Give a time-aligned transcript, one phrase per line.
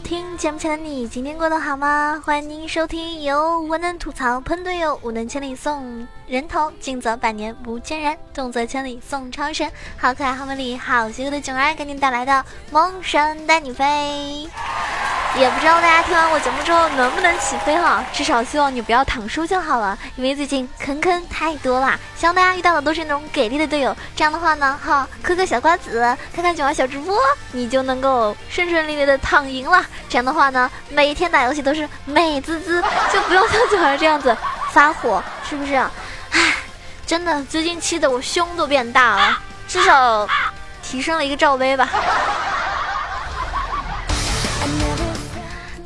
[0.00, 2.20] 听节目前的你，今天过得好吗？
[2.24, 9.70] 欢迎您收听由我能吐槽喷队友，无能千里送人头，近则百年不见人，动则千里送超神。
[9.96, 12.32] 好可爱、好美丽、好邪恶的囧儿给您带来的
[12.72, 13.84] 《梦神带你飞》。
[15.38, 21.98] 也不知道大家听完我节目之后能不能起飞哈，至少希望你不要躺输就好了，因为最近坑坑太多啦。
[22.16, 26.00] 希望大家遇到的都是那种给力的队友，这样的话呢，哈，嗑嗑小瓜子，
[26.34, 27.16] 看看九儿小直播，
[27.52, 29.84] 你就能够顺顺利利的躺赢了。
[30.08, 34.36] 这样的话呢，每天打游戏都是美滋滋， 就不用像九儿这样子
[34.72, 35.74] 发火，是不是？
[36.32, 36.54] 唉，
[37.06, 39.38] 真的，最近气得我胸都变大了，
[39.68, 40.28] 至少
[40.82, 41.88] 提升了一个罩杯吧。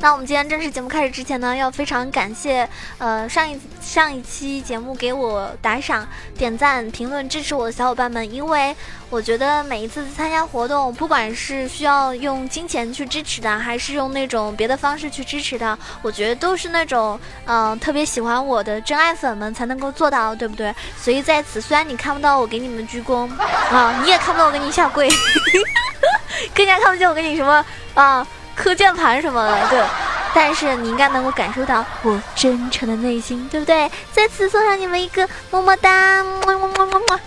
[0.05, 2.69] 那我们今天正式节目开始之前呢，要非常感谢，
[2.99, 8.75] 呃，上一上一期节目给我打赏、点赞、评论支持我的小伙伴们，因为
[9.09, 20.71] 我觉得每一次参加活动，不管是需要用金钱去支持的，还是用那种别的方式去支持的，我觉得都是那种，嗯，特别喜欢我的真爱粉们才能够做到，对不对？
[21.01, 23.27] 所以在此，虽然你看不到我给你们鞠躬
[23.71, 25.09] 啊，你也看不到我给你下跪，
[26.53, 28.27] 更加看不见我给你什么啊。
[28.55, 29.83] 磕键盘什么的，对，
[30.33, 33.91] 但是你应该能够感受到我真诚的内心，对不对？
[34.11, 37.19] 在此送上你们一个么么哒，么么么么么。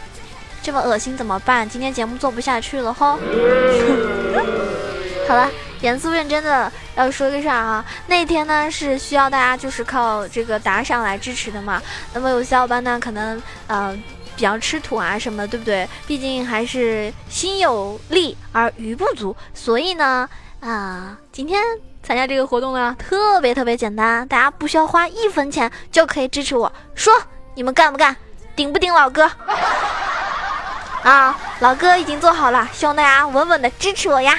[0.63, 1.69] 这么恶心怎么办？
[1.69, 3.19] 今天节目做不下去了哈。
[5.29, 7.85] 好了，严肃认真的要说个啥啊？
[8.07, 11.81] 那天呢是需要大家就是靠这个打赏来支持的嘛。
[12.13, 13.97] 那么有小伙伴呢可能呃
[14.35, 15.89] 比较吃土啊什么，对不对？
[16.07, 20.29] 毕竟还是心有力而鱼不足，所以呢。
[20.61, 21.63] 啊，今天
[22.03, 26.73] 参加这个活动呢，特别特别简单，大家不需要花一分钱就可以支持我。
[26.95, 27.15] 说
[27.55, 28.17] 你们干不干？
[28.57, 29.31] 顶不顶老哥？
[31.05, 34.37] 啊，老哥已经做好了，希望大家稳稳的支持我呀。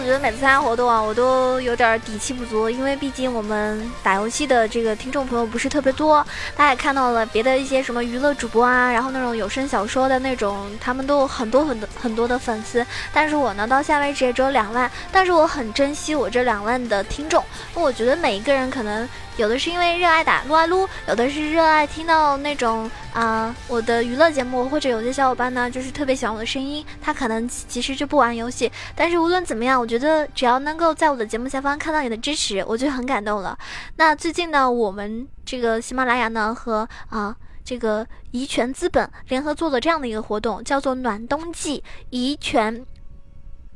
[0.00, 6.26] 我觉得每次参加活动啊，我都有点底气不足，因为毕竟我们打游戏的这个听众朋友不是特别多。
[6.56, 12.84] 大家也看到了别的一些什么娱乐主播啊，然后那种有声小说的那种，他们都很多很多很多的粉丝。
[13.12, 14.90] 但是我呢，到现在为止也只有两万。
[15.12, 17.44] 但是我很珍惜我这两万的听众，
[17.74, 19.08] 我觉得每一个人可能。
[19.36, 28.70] 有的是因为热爱打撸啊撸，有的是热爱听到那种啊我的娱乐节目，或者有些小伙伴呢就是特别喜欢我的声音，他可能其实就不玩游戏。
[28.94, 33.56] 但是无论怎么样，我觉得只要能够在我的节目下方看到你的支持，我就很感动了。
[33.96, 37.34] 那最近呢，我们这个喜马拉雅呢和啊
[37.70, 42.84] 这个怡泉资本联合做了这样的一个活动，叫做暖冬季怡泉。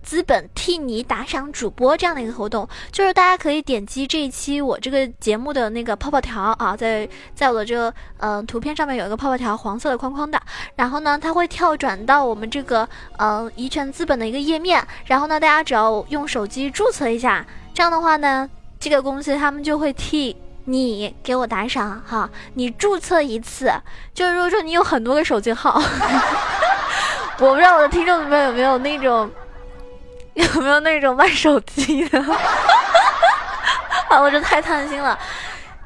[0.02, 10.42] 资本替你打赏主播这样的一个活动，就是大家可以点击这一期我这个节目的那个泡泡条啊，在在我的这个嗯图片上面有一个泡泡条，黄色的框框的，
[10.74, 12.86] 然后呢，它会跳转到我们这个
[13.18, 18.50] 嗯怡泉资本的一个页面，然后呢，大家只要用手机注册一下，这样的话呢，
[18.80, 23.72] 这个公司他们就会替你给我打赏哈，你注册一次，
[24.14, 25.74] 就是如果说你有很多个手机号，
[27.38, 29.30] 我不知道我的听众里面有没有那种。
[30.34, 32.18] 有没有那种卖手机的？
[34.10, 35.16] 啊，我这太贪心了。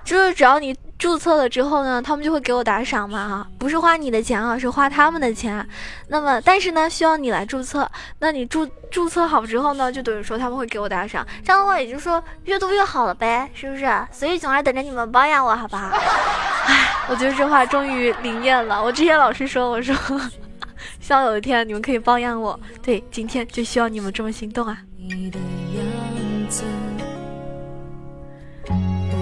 [0.02, 5.64] 就是只要你注册了之后呢，他们就会给我打赏嘛，哈，不是花你的钱啊，是花他们的钱。
[6.08, 7.88] 那么，但是呢，需要你来注册。
[8.18, 11.24] 那你注注册好之后呢，就等于说他们会给我打赏。
[11.44, 13.86] 这样的话，也就是说越多越好了呗，是不是？
[14.10, 15.88] 所以总是等着你们包养我，好不好？
[16.66, 18.82] 唉，我觉得这话终于灵验了。
[18.82, 19.94] 我之前老是说，我说。
[21.00, 24.78] 希望有一天你们可以包养我，对，今天就希望你们这么行动啊！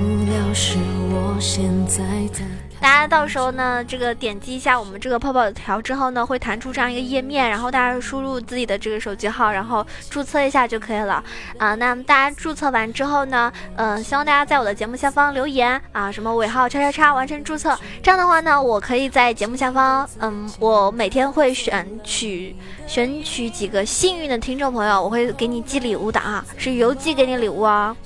[0.07, 0.79] 无聊是
[1.11, 2.39] 我现在的
[2.81, 11.23] 大家到时候呢，这个点击一下我们这个泡泡条之后呢，会弹出这样一个页面，然后大家输入自己的这个手机号，然后注册一下就可以了
[11.59, 11.75] 啊。
[11.75, 17.77] 那大家注册完之后呢，嗯，希望大家在我的节目下方留言啊，什么尾号叉叉叉完成注册。
[18.03, 22.55] 这样的话呢，我可以在节目下方，嗯，我每天会选取
[22.87, 27.97] 选取几个幸运的听众朋友，我会给你寄礼物的啊，是邮寄给你礼物啊。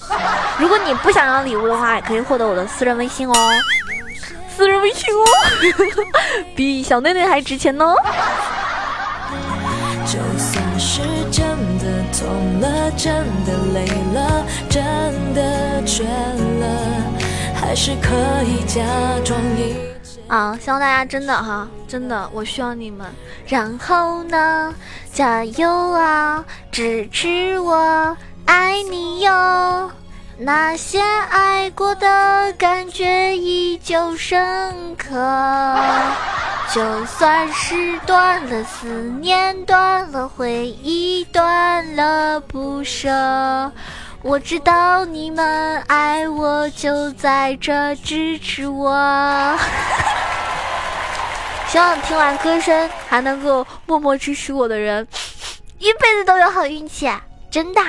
[0.58, 3.34] 如果你不想要礼物的话，也可以获得我的私人微信哦。
[4.60, 5.24] 私人微信哦，
[6.54, 7.94] 比小内内还值钱呢。
[10.04, 11.42] 就算是真
[11.78, 14.84] 的痛了，真的累了，真
[15.32, 16.66] 的倦了，
[17.54, 18.14] 还是可
[18.44, 18.82] 以假
[19.24, 19.72] 装一
[20.04, 20.20] 切。
[20.28, 20.58] 啊！
[20.62, 23.06] 希望大家真的哈，真的，我需要你们。
[23.46, 24.74] 然后呢，
[25.10, 28.14] 加油啊，支持我，
[28.44, 29.90] 爱你哟。
[30.42, 30.98] 那些
[31.28, 35.10] 爱过的感觉依旧深刻，
[36.72, 38.88] 就算是断了思
[39.20, 43.70] 念，断了回忆，断了不舍。
[44.22, 48.96] 我知道你们爱我，就在这支持我。
[51.68, 55.06] 希望听完歌声还能够默默支持我的人，
[55.78, 57.10] 一辈子都有好运气，
[57.50, 57.82] 真的。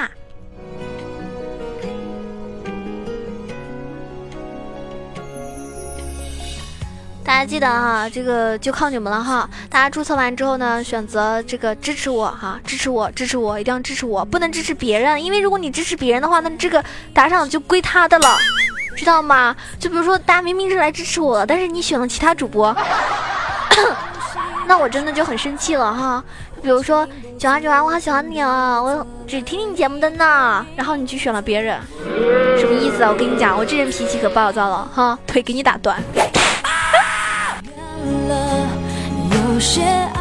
[7.23, 9.50] 大家记得哈，这个就靠你们了哈！
[9.69, 16.83] 大家注册完之后呢，选择这个支持我哈，支持我，支持我，一定要支持我，不能支持别人，因为如果你支持别人的话，那这个
[17.13, 18.38] 打赏就归他的了，
[18.95, 19.56] 知道吗？
[19.79, 22.75] 就比如说大家明明是来支持我的，但是你选了其他主播，
[24.67, 26.24] 那我真的就很生气了哈。
[26.62, 27.07] 比如说
[27.39, 31.79] 九安九安，我好喜欢你啊，我只听你节目的呢，然后你去选了别人，
[32.57, 33.09] 什么意思啊？
[33.09, 36.01] 我跟你讲，我这人脾气可暴躁了哈，腿给你打断。
[39.62, 40.20] 些爱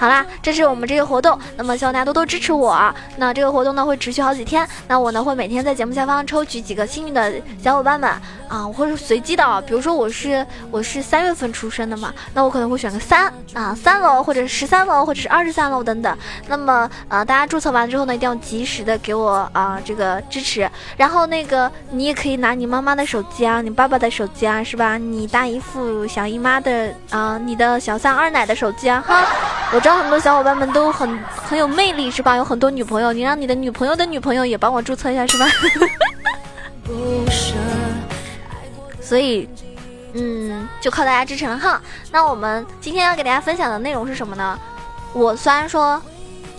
[0.00, 2.74] 好啦，这是我们这个活动，那么希望大家多多支持我。
[3.18, 7.30] 那这个活动呢会持续好几天，那我呢会每天在节目下方抽取几个幸运的
[7.62, 8.08] 小伙伴们
[8.48, 16.16] 啊，我会随机的，比如说我是我是三月份出生的嘛，那我可能会选个三啊三楼或者十三楼或者是二十三楼等等。
[16.48, 20.66] 那么呃大家注册完之后呢，一定要及时的给我啊这个支持。
[20.96, 24.96] 然后那个你也可以拿你妈妈的手机啊，你爸爸的手机啊，是吧？
[24.96, 29.26] 你大姨父、小姨妈的啊，你的小三、二奶的手机啊，哈，
[29.74, 29.98] 我这道。
[30.00, 32.36] 很多小伙伴们都很很有魅力，是吧？
[32.36, 35.46] 有很多女朋友，你让你的女朋友的女朋友也帮我注册一下，是吧？
[39.00, 39.48] 所以，
[40.14, 41.80] 嗯，就靠大家支持了哈。
[42.12, 44.58] 那我们今天要给大家分享的内容是什么呢？
[45.12, 46.00] 我虽然说。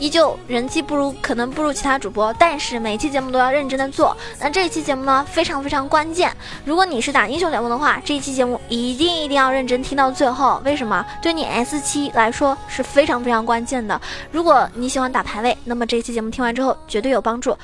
[0.01, 4.17] 依旧人气不如，可能不如其他主播，但是每期节目都要认真的做。
[4.39, 6.35] 那这一期节目呢，非常非常关键。
[6.65, 10.59] 如果你是打英雄联盟的话，这一期节目一定一定要认真听到最后。
[10.65, 11.05] 为什么？
[11.21, 14.01] 对你 S 七来说是非常非常关键的。
[14.31, 17.55] 如果你喜欢打排位，那么这一期节目听完之后绝对有帮助。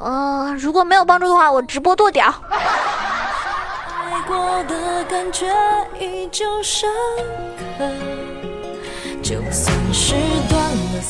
[0.00, 2.32] 嗯，如果没有帮助的话，我直播剁掉。
[2.52, 5.48] 爱过的感觉
[5.98, 6.88] 依旧深
[7.76, 7.84] 刻，
[9.20, 10.14] 就算是
[10.48, 11.02] 断了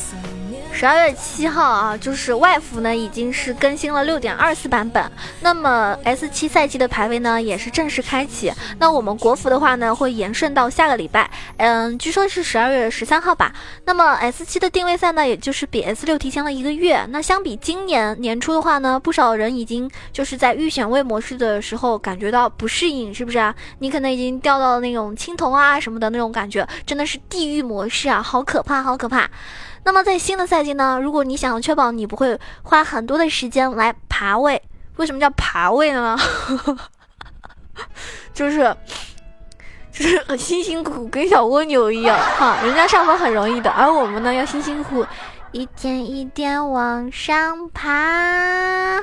[0.80, 5.12] 十二月七号啊，就是外服呢已经是更新了六点二四版本，
[5.42, 8.50] 那么 S 七赛季的排位呢也是正式开启。
[8.78, 13.52] 那我们国服的话呢会延顺到下个礼拜，嗯，据说是十二月十三号吧。
[13.84, 17.06] 那么 S 七的定位赛呢，也就是比 S 六提前了一个月。
[17.10, 23.54] 那相比今年年初的话呢，不少人已经就是在预选位模式的时候感觉到不适应，是不是啊？
[23.80, 29.28] 你可能已经掉到了那种青铜啊什么的那种感觉，真的是地狱模式啊，好可怕，好可怕。
[29.84, 34.62] 那么在新的赛季呢，如果你想确保你不会花很多的时间来爬位，
[34.96, 36.16] 为什么叫爬位呢？
[38.34, 38.76] 就是
[39.90, 45.06] 就是很辛辛苦苦跟小蜗牛一样哈，人家上分很容易的，而我们呢要辛辛苦苦
[45.52, 49.00] 一点一点往上爬。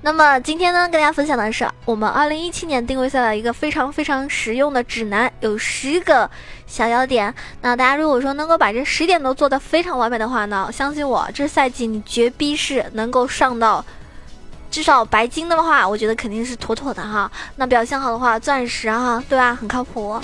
[0.00, 6.30] 那么今天呢，跟大家分享的是我们二零一七年定位赛的一个非常非常实用的指南，有十个
[6.66, 7.34] 小要点。
[7.62, 13.84] 那大家如果说能够把这十点都做得非常完美的话呢，相信我，这赛季你绝逼是能够上到
[14.70, 17.30] 至少白金的话，我觉得肯定是妥妥的哈。
[17.56, 19.52] 那表现好的话，钻石哈，对吧？
[19.54, 20.20] 很靠谱。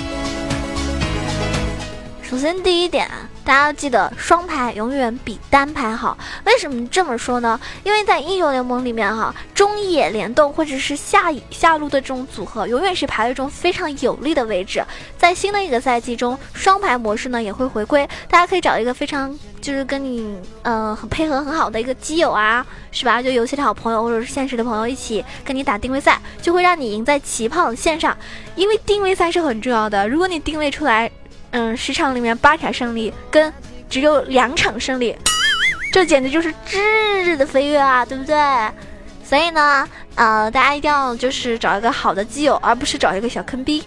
[2.22, 3.10] 首先第一点。
[3.44, 6.16] 大家要记得，双排永远比单排好。
[6.44, 7.60] 为什么这么说呢？
[7.82, 14.82] 因为在英雄联盟里面，哈中野联动或者是下下路的这种组合，永远是排位中非常有利的位置。
[15.18, 18.08] 在新的一个赛季中，双排模式呢也会回归。
[18.30, 23.20] 大家可以找一个非常就是跟你嗯很配合很好的一个基友啊，是吧？
[23.20, 28.16] 就游戏的好朋友或者是现实的朋友一起跟你打定位赛，就会让你赢在起跑线上。
[28.56, 31.10] 因为定位赛是很重要的，如果你定位出来。
[31.56, 33.52] 嗯，十场里面八场胜利，跟
[33.88, 35.16] 只有两场胜利，
[35.92, 38.36] 这简直就是质的飞跃啊，对不对？
[39.24, 43.84] 所以呢，呃，大家一定要就是找一个好的基友，而不是找一个小坑逼。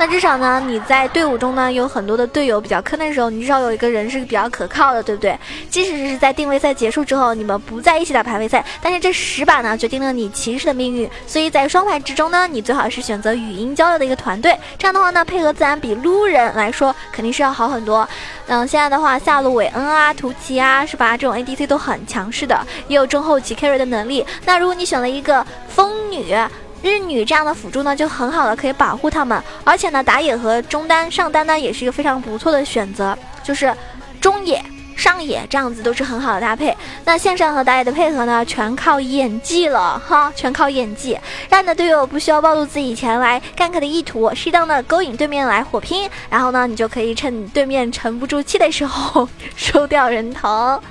[0.00, 5.36] 那至少呢，你在队伍中呢有很多的队友比较坑的时候，你至少有一个人是比较可靠的，对不对？
[5.68, 11.10] 即使是在定位赛结束之后，你们不在一起打排位赛，但是这十把呢决定了你骑士的命运。
[11.26, 18.08] 所以在双排之中呢，你最好是选择语音交流的一个团队，这样的话呢，配合自然比撸人来说肯定是要好很多。
[18.46, 21.16] 嗯，现在的话，下路韦恩啊、图奇啊，是吧？
[21.16, 24.24] 这种 ADC 都很强势的，也有中后期 carry 的能力。
[24.44, 26.32] 那如果你选了一个风女。
[26.82, 29.42] 日女这样的辅助呢，就很好的可以保护他们。
[29.64, 33.74] 而且呢，打野和中单、上单呢，也是一个非常不错的选择，就是
[34.20, 34.62] 中野。
[34.96, 41.16] 上野这样子都是很好的搭配，那线上和打野的配合呢，全靠演技了哈，全靠演技，
[41.48, 50.82] 让你的队友不需要暴露自己前来 gank 的意图，适当的勾引对面来火拼，然后呢，你就可以趁对面沉不住气的时候 收掉人头。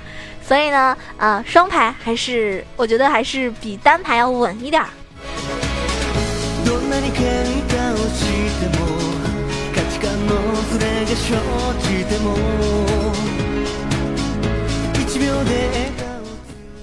[0.42, 4.88] 所以呢，啊，双排还是我觉得还是比单排要稳一点儿。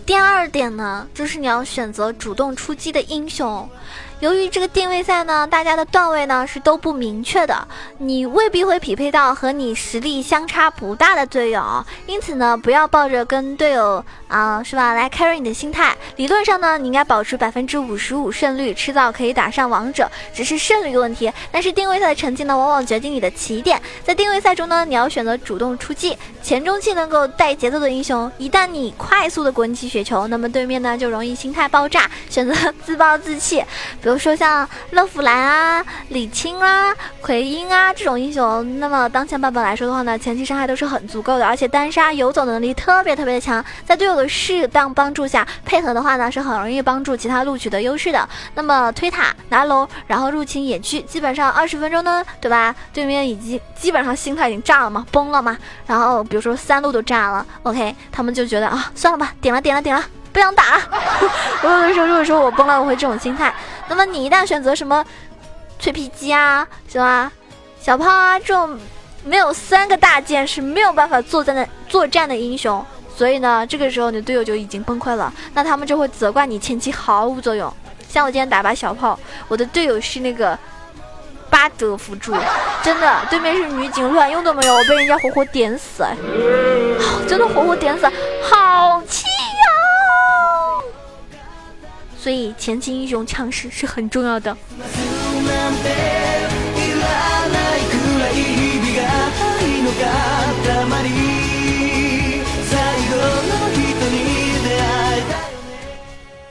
[0.05, 3.69] 第二点呢，就是你要选择主动出击的英雄。
[4.21, 7.67] 由于这个定位赛呢，大家的段位呢是都不明确的，
[7.97, 15.95] 你未必会匹配到和你实力相差不大的队友，因此呢，不要抱着跟队友啊是吧来 carry 你的心态。
[16.15, 21.31] 理论上呢，你应该保持百分之五十五胜率，迟早可以打上王者，只是胜率的问题。
[21.51, 23.81] 但是定位赛的成绩呢，往往决定你的起点。
[24.03, 28.31] 在定位赛中呢，你要选择主动出击，前中期能够带节奏的英雄。
[28.37, 32.53] 一旦你快速的滚起雪球，那么对面呢就容易心态爆炸，选择
[32.85, 33.63] 自暴自弃。
[34.01, 48.27] 比如说像乐芙兰啊、李青啊、奎因啊这种英雄，那么当前版本来说的话呢，前期伤害都是很足够的，而且单杀游走能力特别特别的强，在队友的适当帮助下，配合的话呢是很容易帮助其他路取得优势的。
[48.53, 52.75] 那么推塔拿龙，然后入侵野区，基本上二十分钟呢，对吧？
[52.93, 55.57] 对面已经基本上心态已经炸了嘛，崩了嘛。
[55.85, 60.03] 然后比如说三路都炸了，OK，他们就觉得啊，算了吧，点了点了点了。
[60.31, 60.81] 不想打了，
[61.63, 63.53] 我有的时候如果说我崩了，我会这种心态。
[63.87, 65.05] 那么你一旦选择什么
[65.79, 67.31] 脆皮鸡啊，是吧？
[67.79, 68.77] 小炮啊这种
[69.23, 77.73] 没有三个大件是没有办法作战的作战的英雄，所以呢，这个时候你的队友就已经崩溃了，那他们就会责怪你前期毫无作用。
[78.09, 79.17] 像我今天打把小炮，
[79.47, 80.57] 我的队友是那个
[81.49, 82.33] 巴德辅助，
[82.83, 86.03] 真的对面是女警，卵用都没有，我被人家活活点死，
[87.27, 88.05] 真的活活点死，
[88.43, 89.23] 好气！
[92.17, 94.57] 所以前期英雄强势是很重要的。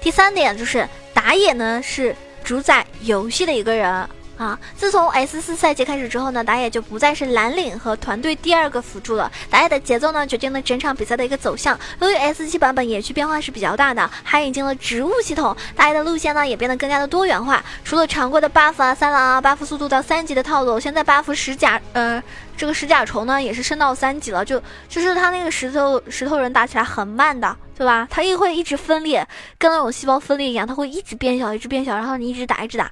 [0.04, 4.06] 第三点就是打野呢是主宰游戏的一个人。
[4.36, 4.58] 啊！
[4.76, 9.30] 自从 S 四赛季开始之后呢，打野就不再是蓝领和团队第二个辅助了。
[9.48, 11.78] 打野的节奏呢，决定了整场比赛的一个走向。
[12.00, 17.64] 由于 S 七版本野区变化是比较大的，还引进了植物系统，打野的路线呢也变得更加的多元化。
[17.84, 22.22] 除了常规的 buff 啊、三郎啊、buff 速度到三级的套路，现在 buff 石甲，呃，
[22.56, 24.44] 这个石甲虫呢也是升到三级了。
[24.44, 28.08] 就就是他那个石头石头人打起来很慢的，对吧？
[28.10, 29.26] 它也会一直分裂，
[29.58, 32.90] 跟那种细胞分裂一样，它会一直变小，一直变小，然后你一直打，一直打。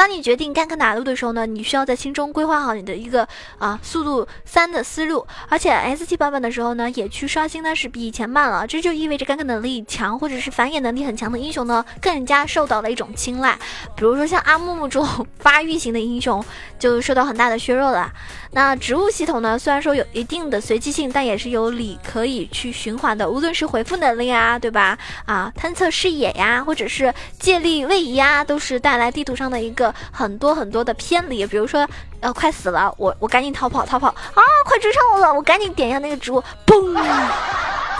[0.00, 3.28] 当你决定干克哪路的时候呢，你需要在心中规划好你的一个
[3.58, 5.26] 啊速度三的思路。
[5.50, 13.58] 而且 S 七版本的时候呢，野区刷新呢是比以前慢了，这就意味着干克能力强或者是反野能力很强的英雄呢，更加受到了一种青睐。
[13.94, 16.42] 比如说像阿木木这种 发育型的英雄，
[16.78, 18.10] 就受到很大的削弱了。
[18.52, 23.28] 那植物系统呢，虽然说有一定的随机性，但也是有理可以去循环的。
[23.28, 24.96] 无论是回复能力啊，对吧？
[25.26, 29.89] 啊，探测视野呀，或者是借力位移啊，都是带来地图上的一个。
[30.12, 31.88] 很多很多的偏离，比如说，
[32.20, 34.42] 呃，快死了，我我赶紧逃跑逃跑啊！
[34.64, 37.02] 快追上我了，我赶紧点一下那个植物，嘣，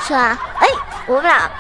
[0.07, 0.39] 是吧？
[0.59, 0.67] 哎，
[1.07, 1.51] 我们俩，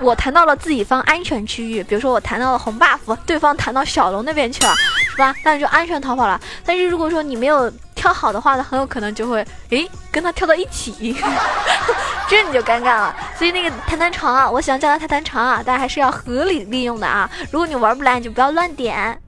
[0.00, 4.74] 我弹到了自己方安全区域，比如说我弹到了红 buff，对方弹到小龙那边去了，
[5.10, 5.34] 是吧？
[5.44, 6.40] 那你就安全逃跑了。
[6.64, 11.16] 但是如果说你没有跳好的话呢，很有可能就会，诶，跟他跳到一起，
[12.28, 13.14] 这你就尴尬了。
[13.36, 17.28] 所以那个弹弹床啊，我喜欢叫它弹弹床啊，大家还是要合理利用的啊。
[17.50, 19.20] 如果你玩不来，你就不要乱点。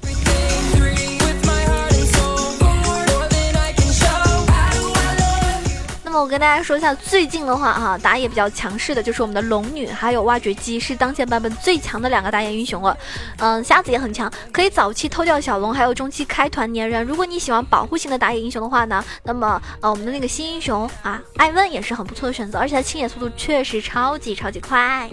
[6.13, 12.97] 么我跟大家说一下，最近的话哈，打野比较强势的就是我们的龙女，还有挖掘机，是当前版本最强的两个打野英雄了。
[13.39, 17.03] 嗯，瞎子也很强，可以早期偷掉小龙，还有中期开团粘人。
[17.05, 25.09] 如果你喜欢保护型的打野英雄的话呢，那么呃，我们的那个新英雄啊，艾温也是很不错的选择，而且他清野速度确实超级超级快。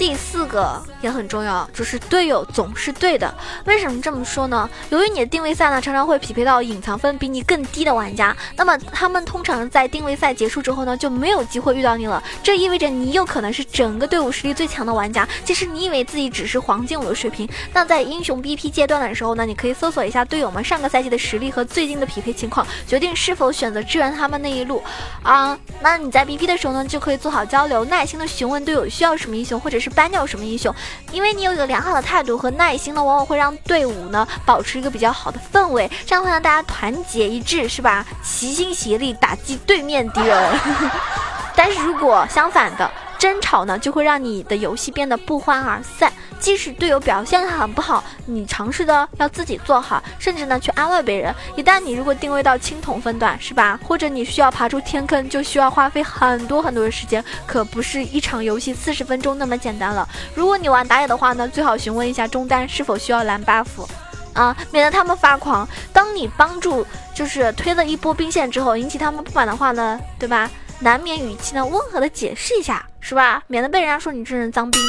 [0.00, 3.32] 第四个也很重要，就是队友总是对的。
[3.66, 4.66] 为什么这么说呢？
[4.88, 12.22] 由于你的定位赛呢，常常会匹配到隐藏分比你更低的玩家，那么他们通常在定位赛结束之后呢，就没有机会遇到你了。
[12.42, 15.28] 这意味着你有可能是整个队伍实力最强的玩家。
[15.44, 24.82] 其实你以为自己只是黄金五的水平，那在英雄 BP 阶段的时候呢，你可以搜索一下队友们上个赛季的实力和最近的匹配情况，决定是否选择支援他们那一路。
[25.22, 29.89] 啊，那你在 BP 的时候呢，就可以做好交流，耐心的询问队友需要什么英雄，或者是。
[29.90, 30.74] 搬掉什么英雄？
[31.12, 38.04] 因为你有一个良好的态度和耐心呢，往往会让队伍呢保持一个比较好的氛围，这样会让大家团结一致，是吧？
[38.22, 40.58] 齐心协力打击对面敌人。
[41.54, 42.90] 但是如果相反的。
[43.20, 46.10] 争吵呢，就会让你的游戏变得不欢而散。
[46.40, 51.34] 即使队友表现很不好，你尝试的要自己做好，甚至呢去安慰别人。
[51.54, 53.78] 一旦你如果定位到青铜分段，是吧？
[53.86, 60.08] 或者你需要爬出天坑，就需要花费很多很多的时间，可不是一场游戏四十分钟那么简单了。
[60.34, 63.86] 如果你玩打野的话呢，最好询问一下中单是否需要蓝 buff，
[64.32, 65.68] 啊，免得他们发狂。
[65.92, 70.50] 当你帮助就是推了一波兵线之后，引起他们不满的话呢，对吧？
[70.78, 73.42] 难免语气呢温和的解释一下，是吧？
[73.46, 74.80] 免得被人家说你这人脏兵。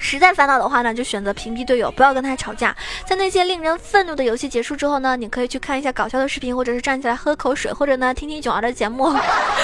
[0.00, 2.74] 实在烦恼的话呢，就选择屏蔽队友，不要跟他吵架。
[3.04, 9.14] 在那些令人愤怒的游戏结束之后呢，你可以去看一下搞笑的视频，或者是站起来喝口水，或者呢听听囧儿的节目，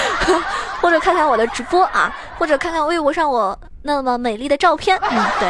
[0.79, 4.95] 或者看看我的直播啊，或者看看微博上我那么美丽的照片。
[5.01, 5.49] 嗯，对，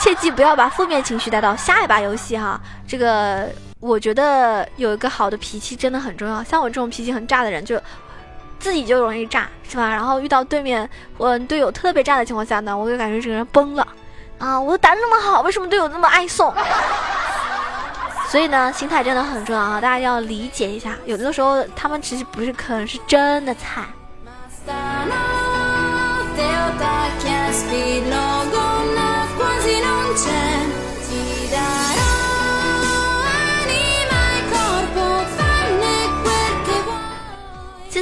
[0.00, 2.60] 切记不要把负面情绪带到下一把游戏哈。
[2.86, 3.48] 这个
[3.78, 6.42] 我觉得有一个好的脾气真的很重要。
[6.42, 7.80] 像我这种脾气很炸的人就。
[8.60, 9.90] 自己就容易炸，是吧？
[9.90, 10.88] 然后遇到对面
[11.18, 13.86] 我队友特别炸的情况下呢，我就感觉这个人崩了
[14.38, 14.60] 啊！
[14.60, 16.52] 我打那么好，为什么队友那么爱送？
[18.30, 19.80] 所以呢，心态真的很重要啊！
[19.80, 23.84] 大家要理解一下，有的时候他们其实不是，可能是真的菜。
[30.16, 30.53] 接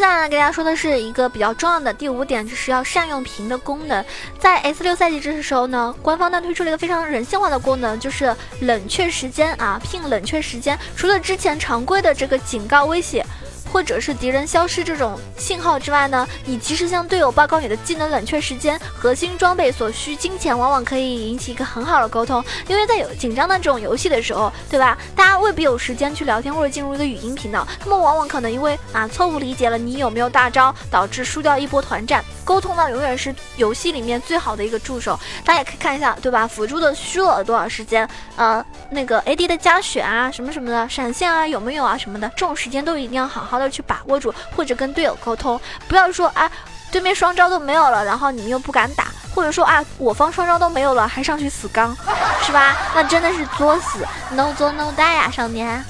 [0.02, 4.04] 下来给大家说的是一个比较重要的第五点，就是要善用屏的功能。
[4.36, 10.76] 在 S 六赛季这时候呢，官方呢推出了一个非常人性化的功能，就是冷却时间啊，屏冷却时间。
[10.96, 13.24] 除了之前常规的这个警告威胁。
[13.72, 22.44] 或者是敌人消失这种信号之外呢，你及时向队友报告你的技能冷却时间、核心装备所需金钱，往往可以引起一个很好的沟通。
[22.68, 24.98] 因为在有紧张的这种游戏的时候，对吧？
[25.16, 32.22] 大家未必有时间去聊天或者进入一个语音频道，他们往往可能因为啊错误理解了你有没有大招，导致输掉一波团战。
[32.44, 35.18] 沟通呢，永远是游戏里面最好的一个助手。
[35.44, 36.46] 大家也可以看一下，对吧？
[36.46, 38.06] 辅助的虚了多少时间？
[38.36, 41.96] 呃，那个 AD 的加血啊，什么什么的，闪现啊，有没有啊？
[41.96, 46.50] 什么的，这种时间都一定要好好的去把握住，或者跟队友沟通，不要说啊，
[46.90, 51.96] 对面双招都没有了，然后你们又不敢打，或者说啊，我方双招都没有了，还上去死刚，
[52.44, 52.76] 是吧？
[52.94, 55.82] 那真的是作死，no 作 no die 呀，少年。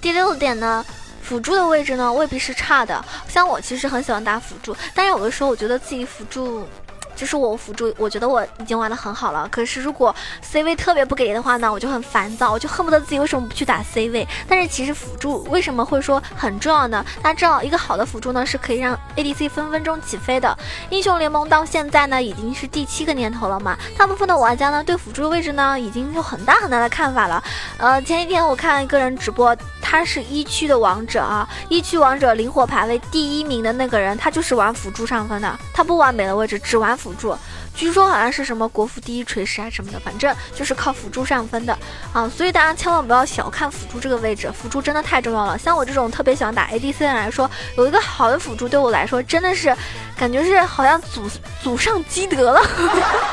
[0.00, 0.84] 第六点呢，
[1.22, 3.02] 辅助的位置呢未必是差的。
[3.26, 6.68] 像我其实很喜欢打辅助，但是有的时候我觉得自己辅助。
[7.14, 9.48] 就是我辅助，我觉得我已经玩的很好了。
[9.50, 14.26] 可是如果 C 位特别不给力的话呢，我就很烦躁，我就恨不得自己为什么不去打 C 位。
[14.48, 17.04] 但是其实辅助为什么会说很重要呢？
[17.22, 20.56] 大家知道，一个好的辅助呢是可以让 ADC 分分钟起飞的。
[20.90, 27.42] 英雄联盟到现在呢已经是第七个年头了嘛，大部分的玩家呢对辅助位置呢已经有很大很大的看法了。
[27.78, 36.94] 呃，前几天我看一个人直播，他是一区的王者啊，一区王者灵活排位第一名的那个人，他就是玩辅助上分的，他不玩每个位置，只玩。
[37.04, 37.36] 辅助，
[37.76, 41.78] 据说好像是什么国服第一锤石啊什么的，反正就是靠辅助上分的
[42.14, 45.58] 啊，所以大家千万不要小看辅助这个位置，辅助真的太重要了。
[45.58, 49.76] 像我这种特别喜欢打 ADC 的人来说，有一个好的辅助对我来说真的是
[50.16, 51.28] 感觉是好像祖
[51.62, 52.60] 祖上积德了，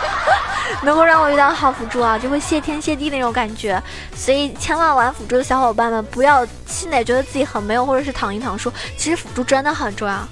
[0.83, 3.81] 能够让我遇到好辅助啊，就会谢天谢地那种感觉。
[4.13, 10.27] 所以千万玩辅助的小伙伴们不要气馁，觉得自己很没有，或者是躺赢躺输，其实辅助真的很重要。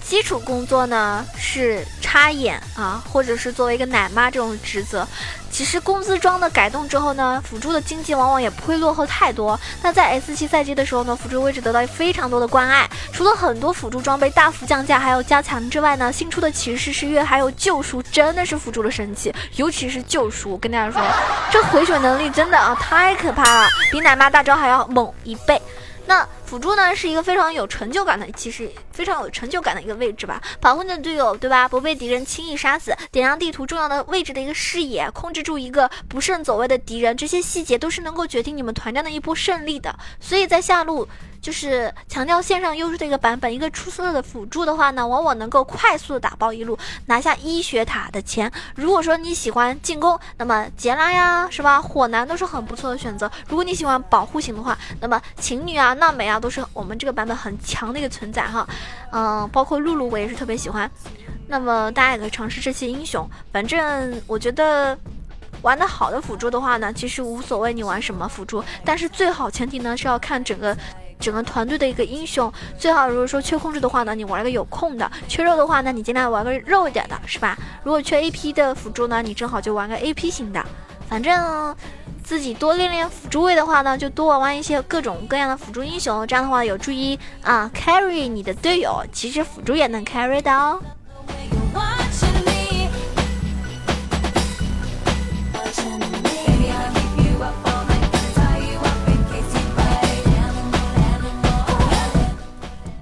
[0.00, 5.06] 基础工作呢是插眼啊，或者是作为一个奶妈这种职责。
[5.50, 9.58] 其实工资装的改动之后呢，辅助的经济往往也不会落后太多。
[9.82, 12.88] 那在 S 七赛季的时候呢，辅助位置得到非常多的关爱。
[13.12, 21.02] 除了很多辅助装备大幅降价还有加强之外呢，新出的骑士誓约还有救赎真的是辅助的神器，尤其是救赎，跟大家说，
[21.50, 25.60] 这回血能力真的啊太可怕了，比奶妈大招还要猛一倍。
[26.06, 28.70] 那辅助呢是一个非常有成就感的，其实。
[28.98, 30.42] 非常有成就感的一个位置吧。
[30.60, 31.68] 保护你的队友，对吧？
[31.68, 39.96] 不被敌人轻易杀死，点亮地图重要的位置的一个视野，控制住一个不慎走位的敌人，这些细节都是能够决定你们团战的一波胜利的。
[40.18, 41.08] 所以在下路。
[41.40, 48.50] 就是强调线上优势的一个版本，一个出色的辅助的话呢，往往能够快速的打爆一路，拿下医学塔的钱。
[48.74, 51.80] 如果说你喜欢进攻，那么杰拉呀，是吧？
[51.80, 53.30] 火男都是很不错的选择。
[53.48, 58.68] 如果你喜欢保护型的话，那么情侣啊、娜美啊，都是我们这个版本很强的一个存在哈。
[59.12, 60.90] 嗯，包括露露，我也是特别喜欢。
[61.46, 64.98] 那么大家也可以尝试这些英雄，反正我觉得
[65.62, 70.76] 玩的好的辅助的话呢，其实无所谓你玩什么辅助，但是最好前提呢是要看整个。
[71.20, 77.58] 整个团队的一个英雄最好，如果说缺控制的话呢，你玩个有控的；缺肉的话呢，你尽量玩个肉一点的，是吧？
[77.82, 80.64] 如果缺 AP 的辅助呢，你正好就玩个 AP 型的。
[81.08, 81.74] 反正
[82.28, 89.02] 自己多练练辅助位的话呢，就多玩玩一些各种各样的辅助英雄，这样的话有助于啊 carry 你的队友。
[89.10, 90.78] 其实辅助也能 carry 的哦。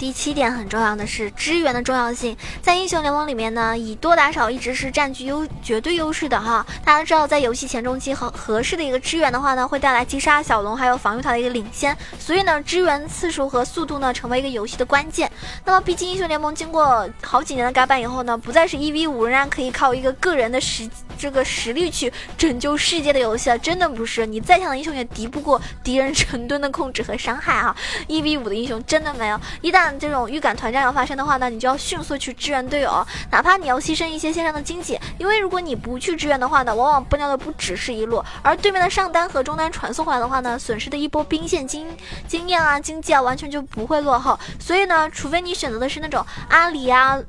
[0.07, 6.65] 第七点很重要的是支援的重要性，在英雄联盟里面呢，以多打少一直是占据优绝对优势的哈。
[6.85, 15.29] 大家知道，在游戏前中期和合适的一个支援的话呢，会带来击杀小龙还有防御塔的一个领先，所以呢，支援次数和速度呢，成为一个游戏的关键。
[15.65, 27.75] 那么，毕竟英雄联盟经过好几年的改版以后呢，不再是一 v 五仍然可以靠一个个人的实这个实力去拯救世界的游戏啊，真的不是，你再强的英雄也敌不过敌人成吨的控制和伤害啊！
[28.07, 41.87] 一 v 五的英雄真的没有，一旦这种预感团战要发生的话呢，你就要迅速去支援队友，哪怕你要牺牲一些线上的经济，因为如果你不去支援的话呢，往往崩掉的不只是一路，而对面的上单和中单传送回来的话呢，损失的一波兵线经
[42.29, 44.39] 经验啊、经济啊，完全就不会落后。
[44.59, 47.21] 所以呢，除非你选择的是那种阿里啊。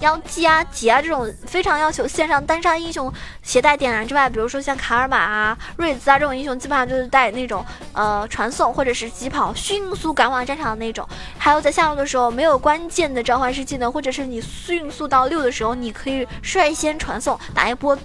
[0.00, 3.12] 妖姬啊、劫啊这种非常要求线上单杀英雄
[3.42, 11.06] 携带点燃之外，比如说像卡尔玛啊、瑞兹啊这种英雄，基本上就是带那种呃传送或者是疾跑，迅速赶往战场的那种。
[11.36, 17.98] 还有在下路的时候，没有关键的召唤师技能，或者是你迅速到六的时候，你可以率先传送打一波。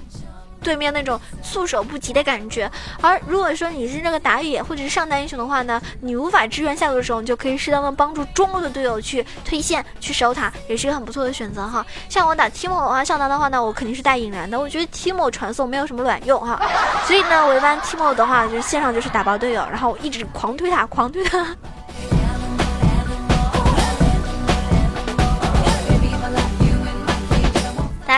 [0.64, 2.72] 对面那种措手不及的感觉，
[3.02, 11.86] 而如果说你是那个打野或者是上单英雄的话呢，你无法支援下路的时候，你就可以适当的帮助中路的队友去推线、去守塔，也是一个很不错的选择哈。
[12.08, 16.60] 像我打 Timo 的话，上单的话呢，我肯定是带引燃的，我觉得 Timo 传送没有什么卵用哈，
[17.06, 21.46] 所以呢，我一般 Timo 的话就是线上就是打爆队友，然后一直狂推塔，狂推塔。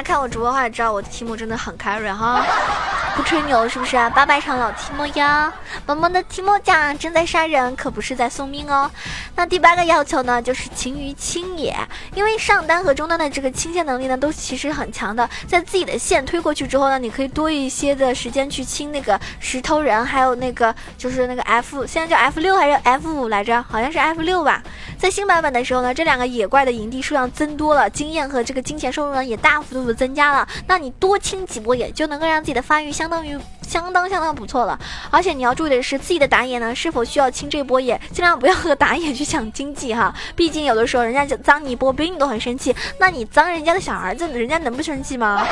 [0.06, 2.46] 看我直播的话，也知道我的题目真的很 carry 哈。
[3.18, 3.96] 不吹牛是不是？
[3.98, 4.10] 啊？
[4.10, 5.52] 八百场老提莫呀，
[5.88, 8.92] 萌萌的提莫酱正在杀人，可不是在送命哦。
[9.36, 11.76] 那第八个要求呢，就是勤于清野，
[12.14, 15.28] 因为上单和中单的这个清线能力呢，都其实很强的。
[15.48, 23.64] 在自己的线推过去之后呢，你可以多一些的时间去清那个石头人，还有那个就是那个 F，现在叫 F 六还是 F 五来着？
[23.64, 24.62] 好像是 F 六吧。
[25.00, 30.48] 在新版本的时候呢，这两个野怪的营地数量增多了，经验和这个金钱收入呢也大幅度的增加了。
[30.68, 33.10] 那你多清几波野，就能够让自己的发育相。
[33.10, 34.80] 当于相当相当不错了，
[35.12, 40.14] 而且你要注意的是，自己的打野呢是否需要清这波野，尽量不要和打野去抢经济哈。
[40.36, 45.46] 毕竟有的时候人家就脏你一波兵，你都很生气，那你脏人家的小儿子，人家能不生气吗？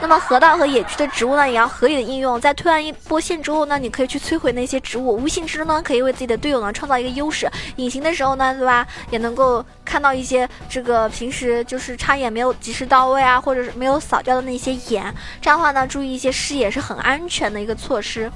[0.00, 2.40] 那么河道和野区的植物呢，也要合理的应用。
[2.40, 7.50] 在推完一波线之后呢，你可以去摧毁那些植物，无形之中呢，可以为自己的队友呢创造一个优势。
[7.76, 15.12] 隐形的时候呢，对吧，也能够看到一些这个平时就是插眼没有及时到位啊，或者是没有扫掉的那些眼。
[15.40, 18.30] 这样的话呢，注意一些视野是很安全的一个措施。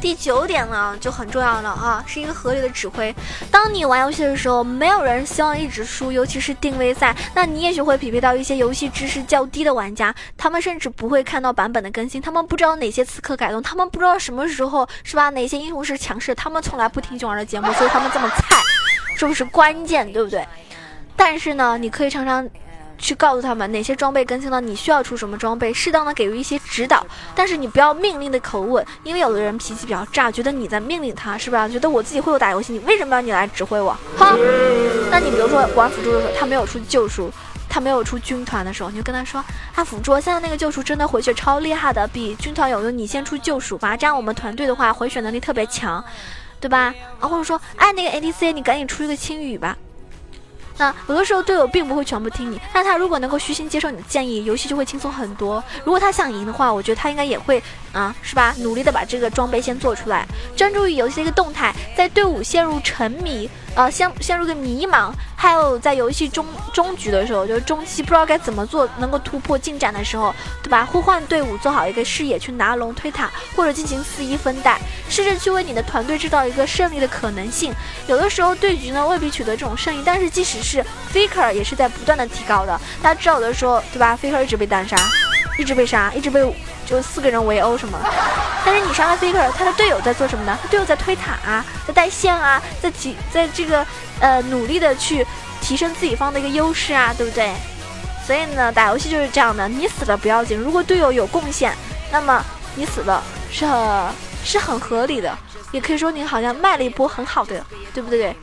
[0.00, 3.14] 第九点呢就很重要了啊，是一个合理的指挥。
[3.50, 7.14] 当你玩游戏的时候，没有人希望一直输，尤其是定位赛。
[7.34, 15.28] 那你也许会匹配到一些游戏知识较低的玩家，他们甚至不会看到版本的更新，他们不知道哪些刺客改动，他们不知道什么时候是吧？
[15.30, 18.56] 哪些英雄是强势，他们从来不听囧儿的节目，所以他们这么菜，
[19.16, 20.10] 是不是关键？
[20.12, 20.46] 对不对？
[21.14, 22.48] 但是呢，你可以常常。
[23.00, 31.66] 去告诉他们哪些装备更新了，你需要出什么装备，适当的给予一些指导，但是你不要命令的口吻，因为有的人脾气比较炸，觉得你在命令他，是吧？
[31.68, 33.96] 觉得我自己会有打游戏，你为什么要你来指挥我？
[34.16, 34.36] 好，
[35.10, 37.32] 那你比如说玩辅助的时候，他没有出救赎，
[37.68, 39.42] 他没有出军团的时候，你就跟他说，
[39.74, 46.04] 啊，辅助现在那个救赎真的回血超厉害的，比军团有用，你先出救赎吧，这样我们团队的话回血能力特别强，
[46.60, 46.94] 对吧？
[47.18, 49.76] 啊，或者说，哎，那个 ADC 你赶紧出一个青羽吧。
[50.76, 55.62] 那有的时候队友并不会全部听你，但他如果能够虚心接受你的建议，游戏就会轻松很多。
[55.84, 58.54] 如果他想赢的话，我觉得他应该也会啊，是吧？
[58.58, 70.84] 努力的把这个装备先做出来，专注于游戏的一个动态，在队伍陷入沉迷，呃，陷陷入个迷茫，还有在游戏中中局的时候，就是中期不知道该怎么做能够突破进展的时候，对吧？
[70.84, 77.72] 互换队伍，做好一个视野去拿龙推塔，或者进行四一分带，试着去为你的团队制造一个胜利的可能性。
[78.06, 82.78] 有的时候对局呢未必取得这种胜利，但是即使是 Faker 也是在不断的提高的。
[83.00, 84.98] 大家知道有的时候，对吧？Faker 一直被单杀，
[85.58, 86.44] 一直被杀，一直被
[86.90, 87.98] 就四个人围殴什么。
[88.64, 90.58] 但是你杀了 Faker，他的队友在做什么呢？
[90.60, 93.86] 他队友在推塔啊，在带线啊，在提在这个
[94.20, 95.26] 呃努力的去
[95.60, 97.54] 提升自己方的一个优势啊，对不对？
[98.26, 101.74] 所以呢，打游戏就是这样的，你死了不要紧，如果队友有贡献，
[102.12, 105.36] 那么你死了是很是很合理的，
[105.72, 108.36] 也可以说你好像卖了一波很好的，对不对？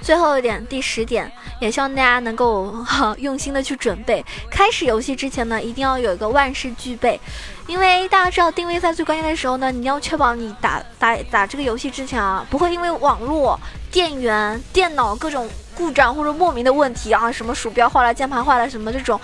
[0.00, 1.30] 最后一点，第十点，
[1.60, 2.74] 也希望大家能够
[3.18, 4.24] 用心的去准备。
[4.50, 7.20] 开始游戏之前呢，一定要有一个万事俱备，
[7.66, 13.58] 因为大家知道定位赛最关键的时候呢，你要确保你打打打这个游戏之前啊，不会因为网络、
[13.90, 19.20] 电源、电脑各种故障或者莫名的问题啊，什么鼠标坏了、键盘坏了什么这种。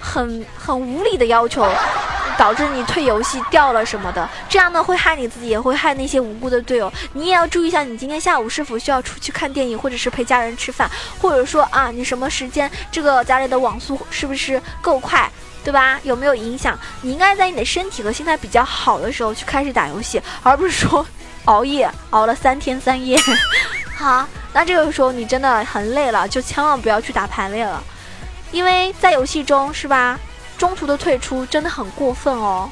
[0.00, 1.68] 很很无理的要求，
[2.38, 6.90] 导致你退游戏掉了什么的，这样呢会害你自己，也会害那些无辜的队友。
[7.12, 10.88] 你也要注意一下，你今天下午是否需要出去看电影，或者是陪家人吃饭，
[11.20, 15.28] 或者说啊，你什么时间这个家里的网速是不是够快，
[15.64, 15.98] 对吧？
[16.04, 16.78] 有没有影响？
[17.02, 21.04] 你应该在你的身体和心态比较好的时候去开始打游戏，而不是说
[21.46, 23.18] 熬夜熬了三天三夜。
[23.98, 27.82] 好，那这个时候你真的很累了，就千万不要去打排位了。
[28.52, 30.18] 因为在游戏中是吧，
[30.58, 32.68] 中途的退出真的很过分哦。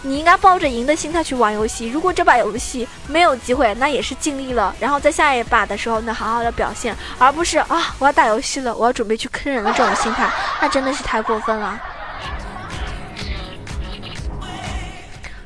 [0.00, 1.88] 你应该抱着赢的心态去玩游戏。
[1.88, 4.72] 如果这把游戏没有机会，那也是尽力了。
[4.78, 11.78] 然后在下一把的时候，呢，好好的表现，而不是啊，我要打游戏了，我要准备去坑人的这种心态，那真的是太过分了。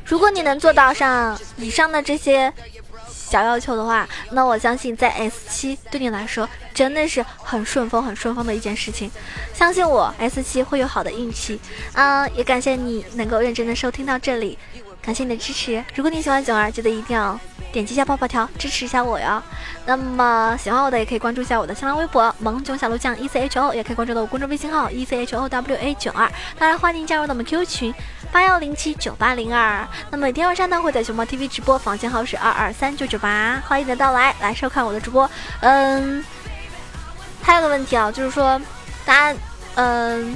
[0.05, 2.53] 如果你能做到上以上的这些。
[3.33, 9.11] 小要求的话，那我相信在 S 七对你来说真的是很顺风、很顺风的一件事情。
[9.55, 11.59] 相信我，S 七会有好的运气。
[11.95, 14.59] 嗯，也感谢你能够认真的收听到这里，
[15.01, 15.83] 感谢你的支持。
[15.95, 17.41] 如果你喜欢囧儿，记得一定要
[17.73, 19.43] 点击一下泡泡条支持一下我哟。
[19.87, 26.31] 那么喜欢我的也可以关注一下我的新浪微博萌囧小鹿酱 E C H O，也可以关注到我公众微信号 E C H O W A 九二。
[26.59, 27.95] 当然欢迎加入到我们 QQ 群。
[28.33, 35.31] 八幺零七九八零二，那每天晚上呢会在熊猫 TV 直播，房间号是二二三九九八，欢迎你的到来，来收看我的直播。
[35.61, 36.25] 嗯，
[37.43, 38.59] 还有个问题啊，就是说，
[39.05, 39.39] 大家，
[39.75, 40.35] 嗯，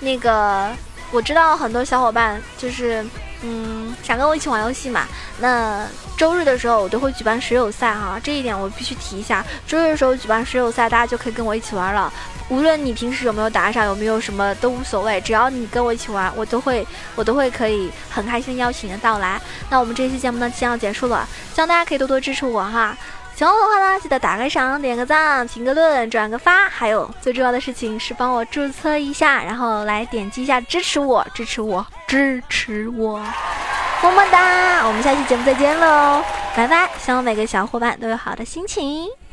[0.00, 0.70] 那个
[1.10, 3.04] 我知道很多小伙伴就是，
[3.42, 5.06] 嗯，想跟我一起玩游戏嘛。
[5.38, 5.86] 那
[6.16, 9.44] 周日的时候我都会举办水友赛哈，这一点我必须提一下。
[9.66, 12.10] 周日的时候举办水友赛，大家就可以跟我一起玩了。
[12.48, 19.40] 无论你平时有没有打赏，有没有什么都无所谓，只要你跟我一起玩，我都会，我都会可以很开心邀请你的到来。
[19.68, 22.96] 那我们这期节目呢，即将要结束了，希望大家可以多多支持我哈。
[23.34, 33.18] 喜欢我的话呢，记得打个赏、点个赞、评个论、转个发，还有最重要的事情是帮我注册一下，然后来点击一下支持我，支持我，支持我，
[34.02, 34.84] 么么哒！
[34.88, 36.24] 我们下期节目再见喽，
[36.56, 36.90] 拜拜！
[36.98, 39.27] 希望每个小伙伴都有好的心情。